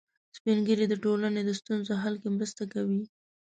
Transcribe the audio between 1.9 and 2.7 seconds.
حل کې مرسته